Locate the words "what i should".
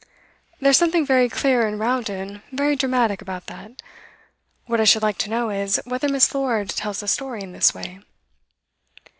4.65-5.03